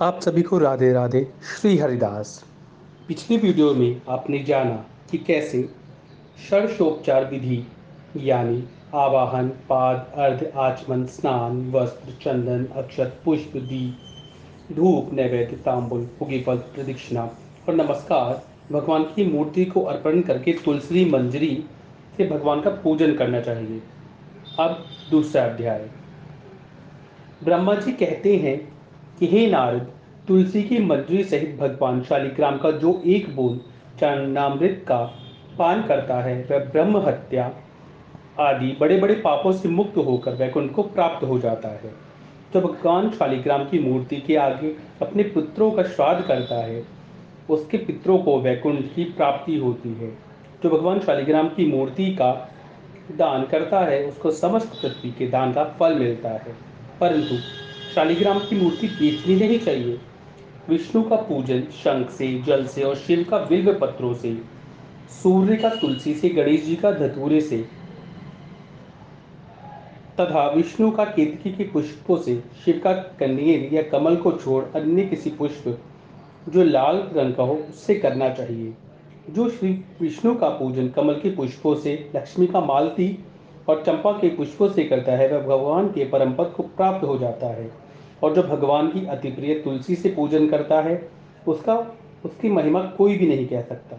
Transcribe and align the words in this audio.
आप 0.00 0.20
सभी 0.20 0.42
को 0.42 0.58
राधे 0.58 0.92
राधे, 0.92 1.28
श्री 1.60 1.78
हरिदास। 1.78 2.44
पिछली 3.08 3.36
वीडियो 3.36 3.74
में 3.74 4.02
आपने 4.08 4.38
जाना 4.38 4.86
कि 5.10 5.18
कैसे 5.18 5.68
षडशोपचार 6.50 7.30
विधि, 7.30 7.66
यानी 8.16 8.64
आवाहन, 8.94 9.48
पाद, 9.48 10.12
अर्ध, 10.14 10.52
आचमन, 10.56 11.06
स्नान, 11.06 11.72
वस्त्र, 11.72 12.12
चंदन, 12.12 12.66
अक्षत, 12.66 13.16
पुष्प 13.24 13.52
दीप 13.56 14.74
धूप, 14.74 15.12
नैवेद्य, 15.12 15.56
तांबुल 15.56 16.06
फल, 16.22 16.56
प्रदक्षिणा 16.56 17.24
और 17.68 17.74
नमस्कार। 17.74 18.44
भगवान 18.72 19.02
की 19.02 19.32
मूर्ति 19.32 19.64
को 19.64 19.80
अर्पण 19.80 20.20
करके 20.20 20.52
तुलसी, 20.52 21.10
मंजरी 21.10 21.64
से 22.16 22.28
भगवान 22.28 22.60
का 22.60 22.70
पूजन 22.70 23.14
करना 23.14 23.40
चाहिए। 23.40 23.82
अब 24.60 24.84
दूसरा 25.10 25.44
अध्याय। 25.44 25.90
ब्रह्मा 27.44 27.74
जी 27.74 27.92
कहते 27.92 28.36
हैं 28.36 28.75
कि 29.18 29.26
हे 29.26 29.46
नारद, 29.46 29.90
तुलसी 30.28 30.62
की 30.62 30.78
मंजरी 30.78 31.24
सहित 31.24 31.58
भगवान 31.60 32.02
शालिग्राम 32.02 32.58
का 32.58 32.70
जो 32.70 33.02
एक 33.06 33.36
बूंद 33.36 33.60
चरणामृत 34.00 34.84
का 34.88 35.00
पान 35.58 35.82
करता 35.82 36.20
है, 36.20 36.48
वह 36.50 36.58
ब्रह्म 36.58 36.96
हत्या 36.96 37.54
आदि 38.40 38.76
बड़े 38.80 38.98
बड़े 38.98 39.14
पापों 39.14 39.52
से 39.52 39.68
मुक्त 39.68 39.96
होकर 39.96 40.32
वैकुंठ 40.32 40.72
को 40.72 40.82
प्राप्त 40.82 41.24
हो 41.24 41.38
जाता 41.38 41.68
है। 41.68 41.94
जब 42.54 42.60
भगवान 42.60 43.10
शालिग्राम 43.10 43.64
की 43.64 43.78
मूर्ति 43.78 44.16
के 44.16 44.36
आगे 44.36 44.76
अपने 45.02 45.22
पुत्रों 45.22 45.70
का 45.70 45.82
श्राद्ध 45.82 46.24
करता 46.24 46.54
है, 46.54 46.84
उसके 47.50 47.76
पितरों 47.76 48.18
को 48.18 48.40
वैकुंठ 48.40 48.80
की 48.80 49.04
प्राप्ति 49.04 49.58
होती 49.58 49.88
है। 49.88 50.10
जो 50.62 50.70
भगवान 50.70 51.00
शालिग्राम 51.00 51.48
की 51.48 51.72
मूर्ति 51.72 52.10
का 52.10 52.50
दान 53.16 53.44
करता 53.44 53.80
है, 53.80 54.06
उसको 54.06 54.30
समस्त 54.30 54.82
पृथ्वी 54.82 55.10
के 55.10 55.26
दान 55.26 55.52
का 55.52 55.64
फल 55.64 55.94
मिलता 55.94 56.28
है। 56.28 56.56
परंतु 57.00 57.34
शालिग्राम 57.96 58.38
की 58.38 58.56
मूर्ति 58.56 58.86
बेचनी 58.86 59.34
नहीं 59.36 59.58
चाहिए। 59.58 59.98
विष्णु 60.68 61.02
का 61.02 61.16
पूजन 61.16 61.60
शंख 61.60 62.10
से, 62.10 62.42
जल 62.46 62.66
से 62.66 62.82
और 62.82 62.96
शिव 62.96 63.26
का 63.30 63.38
बिल्व 63.38 63.72
पत्रों 63.74 64.14
से, 64.14 64.34
सूर्य 65.22 65.56
का 65.56 65.68
तुलसी 65.68 66.14
से, 66.14 66.28
गणेश 66.28 66.64
जी 66.64 66.76
का 66.76 66.90
धतूरे 66.90 67.40
से, 67.40 67.58
तथा 70.20 70.50
विष्णु 70.50 70.90
का 70.90 71.04
केतकी 71.04 71.52
के 71.52 71.64
पुष्पों 71.64 72.16
से, 72.16 72.42
शिव 72.64 72.80
का 72.84 72.92
कन्नेर 72.92 73.74
या 73.74 73.82
कमल 73.82 74.16
को 74.16 74.32
छोड़ 74.32 74.64
अन्य 74.76 75.04
किसी 75.04 75.30
पुष्प 75.30 75.78
जो 76.48 76.64
लाल 76.64 76.96
रंग 77.12 77.34
का 77.34 77.42
हो, 77.42 77.54
उससे 77.70 77.94
करना 77.94 78.28
चाहिए। 78.28 78.74
जो 79.30 79.48
श्री 79.50 79.84
विष्णु 80.00 80.34
का 80.34 80.48
पूजन 80.48 80.88
कमल 80.88 81.14
के 81.14 81.30
पुष्पों 81.30 81.74
से, 81.74 82.10
लक्ष्मी 82.16 82.46
का 82.46 82.60
मालती 82.60 83.18
और 83.68 83.82
चंपा 83.86 84.12
के 84.12 84.28
पुष्पों 84.28 84.68
से 84.68 84.84
करता 84.84 85.12
है, 85.12 85.28
वह 85.28 85.56
भगवान 85.56 85.88
के 85.88 86.04
परम 86.04 86.32
पद 86.32 86.52
को 86.56 86.62
प्राप्त 86.62 87.04
हो 87.04 87.18
जाता 87.18 87.46
है। 87.46 87.85
और 88.22 88.34
जो 88.34 88.42
भगवान 88.42 88.88
की 88.88 89.06
अति 89.06 89.30
प्रिय 89.30 89.54
तुलसी 89.54 89.94
से 89.94 90.08
पूजन 90.08 90.48
करता 90.48 90.80
है, 90.80 91.08
उसका, 91.48 91.74
उसकी 92.24 92.48
महिमा 92.48 92.82
कोई 92.82 93.16
भी 93.16 93.26
नहीं 93.26 93.46
कह 93.46 93.62
सकता। 93.62 93.96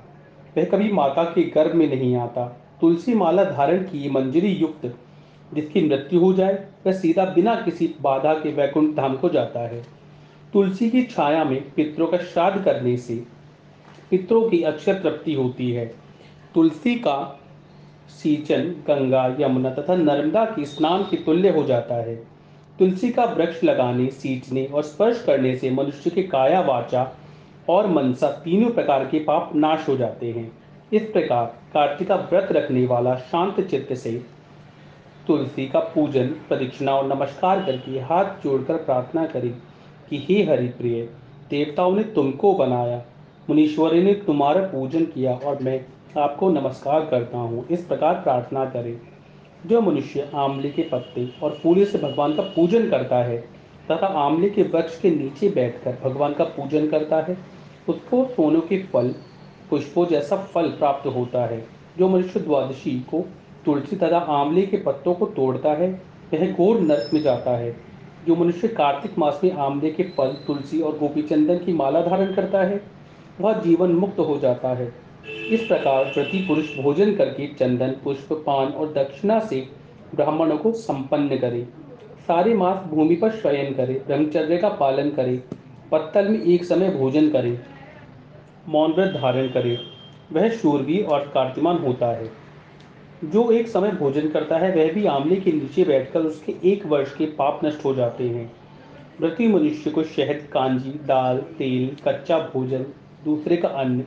वह 0.58 0.66
कभी 0.66 0.92
माता 0.92 1.24
के 1.24 1.44
गर्भ 1.44 1.76
में 1.76 1.90
नहीं 1.90 2.16
आता। 2.16 2.62
तुलसी 2.82 3.14
माला 3.14 3.44
धारण 3.44 3.78
की 3.78 4.10
मंजरी 4.10 4.48
युक्त, 4.48 4.96
जिसकी 5.54 5.90
मृत्यु 5.90 6.20
हो 6.20 6.34
जाए, 6.34 6.68
वह 6.86 6.94
सीधा 6.94 7.26
बिना 7.26 7.56
किसी 7.56 7.96
बाधा 8.02 8.34
के 8.34 8.52
वैकुंठ 8.52 8.96
धाम 8.96 9.18
को 9.18 9.30
जाता 9.30 9.60
है। 9.60 9.86
तुलसी 10.54 10.90
की 10.90 11.04
छाया 11.04 11.44
में 11.44 11.74
पितरों 11.74 12.08
का 12.08 12.18
श्राद्ध 12.18 12.64
करने 12.64 12.98
से 12.98 13.24
पितरों 14.10 14.50
की 14.50 14.62
अक्षर 14.62 14.94
तृप्ति 14.94 15.34
होती 15.34 15.72
है। 15.72 15.96
तुलसी 16.56 16.96
का 16.96 17.40
सींचन, 18.10 18.64
गंगा, 18.88 19.36
यमुना 19.40 19.70
तथा 19.70 19.96
नर्मदा 19.96 20.46
की 20.46 20.66
स्नान 20.66 21.04
के 21.04 21.18
तुल्य 21.18 21.50
हो 21.50 21.64
जाता 21.64 21.96
है। 21.96 22.37
तुलसी 22.80 23.10
का 23.10 23.24
वृक्ष 23.26 23.64
लगाने, 23.64 24.08
सींचने 24.08 24.66
और 24.66 24.84
स्पर्श 24.84 25.24
करने 25.24 25.56
से 25.56 25.70
मनुष्य 25.72 26.10
के 26.10 26.24
काया 26.24 26.62
वाचा 26.62 27.12
और 27.70 27.88
मनसा 27.88 28.30
तीनों 28.44 28.70
प्रकार 28.72 29.06
के 29.06 29.20
पाप 29.20 29.52
नाश 29.56 29.88
हो 29.90 29.96
जाते 29.98 30.32
हैं। 30.32 30.52
इस 30.94 31.02
प्रकार 31.04 31.46
कार्तिका 31.74 32.16
व्रत 32.16 32.52
रखने 32.52 32.86
वाला 32.86 33.16
शांत 33.16 33.60
चित्त 33.62 33.94
से 33.94 34.12
तुलसी 35.28 35.66
का 35.68 35.80
पूजन, 35.96 36.28
प्रदक्षिणा 36.48 36.96
और 36.96 37.08
नमस्कार 37.08 37.64
करके 37.64 38.00
हाथ 38.00 38.44
जोड़कर 38.44 38.76
प्रार्थना 38.76 39.26
करें 39.26 39.52
कि 40.10 40.26
हे 40.30 40.44
हरि 40.44 40.68
प्रिय 40.70 41.02
देवताओं 41.50 41.96
ने 41.96 42.04
तुमको 42.06 42.54
बनाया, 42.54 43.02
मुनीश्वरी 43.50 44.04
ने 44.04 44.14
तुम्हारा 44.26 44.62
पूजन 44.68 45.06
किया 45.06 45.34
और 45.36 45.62
मैं 45.64 45.80
आपको 46.18 46.50
नमस्कार 46.52 47.06
करता 47.06 47.38
हूँ। 47.38 47.68
इस 47.68 47.86
प्रकार 47.86 48.14
प्रार्थना 48.14 48.66
करें। 48.66 48.96
जो 49.66 49.82
मनुष्य 49.82 50.30
आंवले 50.36 50.70
के 50.70 50.82
पत्ते 50.82 51.28
और 51.44 51.58
फूले 51.64 51.86
से 51.86 51.98
भगवान 51.98 52.36
का 52.36 52.42
पूजन 52.42 52.90
करता 52.90 53.24
है, 53.24 53.38
तथा 53.92 54.08
आंवले 54.08 54.50
के 54.50 54.64
वृक्ष 54.64 55.00
के 55.02 55.10
नीचे 55.10 55.50
बैठकर 55.50 55.98
भगवान 56.04 56.34
का 56.34 56.44
पूजन 56.44 56.88
करता 56.88 57.22
है, 57.22 57.38
उसको 57.90 58.24
सोनों 58.26 58.62
के 58.62 58.82
फल, 58.84 59.14
पुष्पों 59.70 60.06
जैसा 60.06 60.38
फल 60.38 60.70
प्राप्त 60.70 61.08
होता 61.08 61.46
है, 61.46 61.66
जो 61.98 62.10
मनुष्य 62.10 62.40
द्वादशी 62.40 63.00
को 63.00 63.26
तुलसी 63.66 63.96
तथा 63.96 64.18
आंवले 64.18 64.66
के 64.66 64.78
पत्तों 64.78 65.14
को 65.14 65.26
तोड़ता 65.26 65.70
है 65.70 65.90
वह 66.34 66.52
घोर 66.52 66.80
नरक 66.80 67.10
में 67.14 67.22
जाता 67.22 67.52
है, 67.52 67.76
जो 68.28 68.36
मनुष्य 68.36 68.68
कार्तिक 68.68 69.18
मास 69.20 69.40
में 69.44 69.52
आंवले 69.52 69.92
के 69.92 70.04
फल, 70.04 70.38
तुलसी 70.48 70.82
और 70.82 70.98
गोपी 70.98 71.22
चंदन 71.22 71.58
की 71.58 71.74
माला 71.74 72.02
धारण 72.02 72.34
करता 72.34 72.64
है, 72.64 72.82
वह 73.42 73.54
जीवन 73.54 73.92
मुक्त 73.92 74.20
हो 74.20 74.38
जाता 74.38 74.70
है। 74.70 75.07
इस 75.52 75.66
प्रकार 75.66 76.06
प्रति 76.06 76.46
पुरुष 76.48 76.78
भोजन 76.78 77.16
करके 77.16 77.48
चंदन, 77.48 77.92
पुष्प, 78.04 78.44
पान 78.48 78.68
और 78.68 78.94
दक्षिणा 78.94 79.40
से 79.40 79.68
ब्राह्मणों 80.16 80.58
को 80.58 80.72
संपन्न 80.72 81.38
करे। 81.38 81.68
सारे 82.28 82.54
मास 82.54 82.84
भूमि 82.84 83.16
पर 83.16 83.32
शयन 83.32 83.74
करे, 83.74 83.94
ब्रह्मचर्य 84.08 84.58
का 84.58 84.70
पालन 84.70 85.10
करे, 85.10 85.44
पत्तल 85.92 86.28
में 86.28 86.42
एक 86.42 86.64
समय 86.64 86.90
भोजन 86.90 87.30
करे, 87.30 87.60
मौन 88.70 88.94
व्रत 88.94 89.14
धारण 89.14 89.48
करे, 89.48 89.78
वह 90.34 90.50
शूरवीर 90.50 91.06
और 91.06 91.20
कार्तिमान 91.20 91.78
होता 91.78 92.08
है। 92.08 92.30
जो 93.24 93.52
एक 93.52 93.68
समय 93.68 93.92
भोजन 93.92 94.28
करता 94.30 94.58
है, 94.58 94.76
वह 94.76 94.94
भी 94.94 95.06
आमले 95.06 95.36
के 95.36 95.52
नीचे 95.52 95.84
बैठकर 95.84 96.20
उसके 96.20 96.56
एक 96.66 96.86
वर्ष 96.86 97.16
के 97.16 97.26
पाप 97.26 97.60
नष्ट 97.66 97.86
हो 97.86 97.94
जाते 97.96 98.24
हैं। 98.24 98.52
प्रति 99.20 99.48
मनुष्य 99.48 99.92
को 99.92 100.04
शहद, 100.04 100.48
कांजी, 100.52 100.90
दाल, 100.90 101.38
तेल, 101.38 101.98
कच्चा 102.08 102.40
भोजन, 102.40 102.86
दूसरे 103.26 103.58
का 103.58 103.68
अन्न 103.68 104.04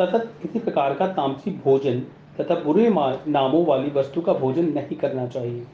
तथा 0.00 0.18
किसी 0.18 0.58
प्रकार 0.58 0.94
का 0.94 1.06
तामसी 1.06 1.50
भोजन 1.64 2.00
तथा 2.40 2.54
बुरे 2.54 2.88
नामों 3.28 3.64
वाली 3.66 3.90
वस्तु 3.90 4.20
का 4.20 4.32
भोजन 4.32 4.64
नहीं 4.64 4.96
करना 4.96 5.26
चाहिए। 5.26 5.66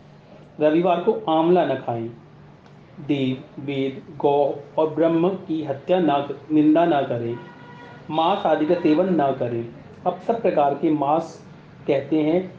रविवार 0.61 1.01
को 1.01 1.13
आंवला 1.29 1.65
न 1.67 1.75
खाएँ। 1.77 2.09
देव, 3.01 3.63
वेद, 3.63 4.03
गौ 4.17 4.55
और 4.79 4.89
ब्रह्म 4.91 5.29
की 5.29 5.63
हत्या 5.65 5.99
न 6.01 6.29
निंदा 6.53 6.85
न 6.87 7.03
करें। 7.03 7.37
मांस 8.11 8.47
आदि 8.47 8.67
का 8.67 8.75
सेवन 8.75 9.21
न 9.21 9.33
करें। 9.33 9.65
अब 10.07 10.21
सब 10.27 10.43
प्रकार 10.43 10.75
के 10.75 10.91
मांस 10.91 11.43
कहते 11.87 12.23
हैं, 12.23 12.55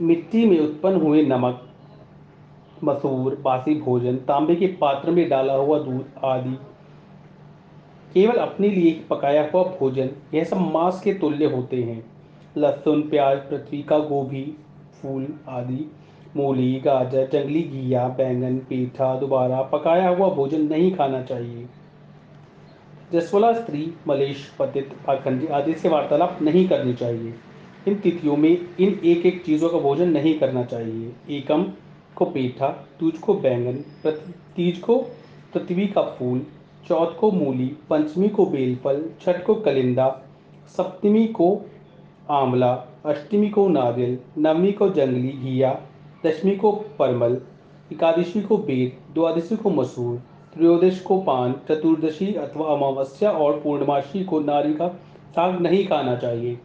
मिट्टी 0.00 0.44
में 0.46 0.58
उत्पन्न 0.60 1.00
हुए 1.00 1.22
नमक, 1.22 1.62
मसूर, 2.84 3.34
बासी 3.34 3.74
भोजन, 3.80 4.16
तांबे 4.16 4.56
के 4.56 4.66
पात्र 4.66 5.10
में 5.10 5.28
डाला 5.28 5.54
हुआ 5.54 5.78
दूध 5.78 6.06
आदि 6.24 6.58
केवल 8.14 8.36
अपने 8.36 8.68
लिए 8.68 8.92
पकाया 9.10 9.48
हुआ 9.54 9.62
भोजन, 9.78 10.10
यह 10.34 10.44
सब 10.44 10.56
मांस 10.72 11.00
के 11.04 11.12
तुल्य 11.14 11.44
होते 11.44 11.82
हैं। 11.82 12.04
लहसुन, 12.56 13.02
प्याज, 13.02 13.38
पृथ्वी 13.38 13.82
का 13.82 13.98
गोभी, 13.98 14.42
फूल 15.02 15.26
आदि, 15.48 15.90
मूली, 16.36 16.80
गाजर, 16.80 17.28
जंगली 17.32 17.62
घिया, 17.62 18.08
बैंगन, 18.08 18.58
पेठा, 18.58 19.14
दोबारा 19.20 19.62
पकाया 19.62 20.08
हुआ 20.08 20.28
भोजन 20.30 20.62
नहीं 20.62 20.92
खाना 20.92 21.22
चाहिए। 21.22 21.66
जसवला, 23.12 23.52
स्त्री, 23.52 23.92
मलेश, 24.08 24.52
पतित, 24.58 24.90
पाखंडी 25.06 25.46
आदि 25.46 25.74
से 25.74 25.88
वार्तालाप 25.88 26.38
नहीं 26.42 26.68
करनी 26.68 26.94
चाहिए। 26.94 27.34
इन 27.88 27.94
तिथियों 27.94 28.36
में 28.36 28.50
इन 28.50 29.00
एक 29.04 29.26
एक 29.26 29.44
चीज़ों 29.44 29.68
का 29.68 29.78
भोजन 29.78 30.10
नहीं 30.10 30.38
करना 30.38 30.64
चाहिए। 30.64 31.12
एकम 31.30 31.64
को 32.16 32.24
पेठा 32.24 32.68
तुझ 33.00 33.16
को 33.18 33.34
बैंगन 33.34 33.84
तीज 34.56 34.78
को 34.78 34.96
पृथ्वी 35.54 35.86
का 35.86 36.02
फूल 36.02 36.46
चौथ 36.86 37.18
को 37.20 37.30
मूली, 37.30 37.76
पंचमी 37.90 38.28
को 38.28 38.46
बेलफल 38.46 39.10
छठ 39.20 39.44
को 39.44 39.54
कलिंदा, 39.54 40.22
सप्तमी 40.76 41.26
को 41.26 41.66
आंवला, 42.30 42.72
अष्टमी 43.04 43.48
को 43.48 43.68
नारियल, 43.68 44.18
नवमी 44.38 44.72
को 44.72 44.88
जंगली 44.90 45.28
घिया, 45.28 45.80
दशमी 46.26 46.56
को 46.56 46.72
परमल, 46.72 47.40
एकादशी 47.92 48.42
को 48.42 48.56
बेद 48.56 49.14
द्वादशी 49.14 49.56
को 49.56 49.70
मसूर, 49.70 50.16
त्रयोदश 50.54 51.00
को 51.00 51.20
पान, 51.20 51.52
चतुर्दशी 51.52 52.34
अथवा 52.34 52.74
अमावस्या 52.74 53.30
और 53.30 53.60
पूर्णमासी 53.60 54.24
को 54.24 54.40
नारी 54.40 54.74
का 54.74 54.88
साग 55.28 55.60
नहीं 55.60 55.86
खाना 55.86 56.16
चाहिए। 56.16 56.58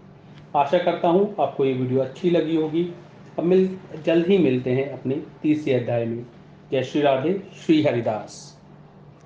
आशा 0.55 0.77
करता 0.77 1.07
हूँ 1.07 1.35
आपको 1.39 1.65
ये 1.65 1.73
वीडियो 1.73 1.99
अच्छी 1.99 2.29
लगी 2.29 2.55
होगी। 2.55 2.93
अब 3.39 3.43
मिल, 3.43 3.77
जल्द 4.05 4.27
ही 4.27 4.37
मिलते 4.37 4.71
हैं 4.71 4.89
अपने 4.89 5.23
तीसरे 5.41 5.73
अध्याय 5.73 6.05
में। 6.05 6.25
जय 6.71 6.83
श्री 6.83 7.01
राधे, 7.01 7.43
श्री 7.65 7.83
हरिदास। 7.83 8.62